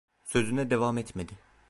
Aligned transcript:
Sözüne 0.23 0.69
devam 0.69 0.97
etmedi. 0.97 1.33